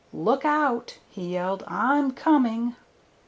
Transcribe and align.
"Look 0.13 0.45
out!" 0.45 0.97
he 1.11 1.33
yelled, 1.33 1.63
"I'm 1.67 2.09
coming." 2.13 2.75